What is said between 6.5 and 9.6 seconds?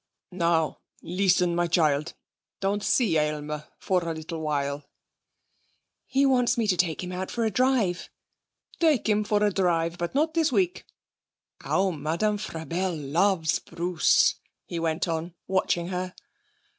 me to take him out for a drive.' 'Take him for a